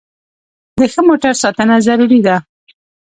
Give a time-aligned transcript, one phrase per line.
[0.77, 2.35] د ښه موټر ساتنه ضروري ده.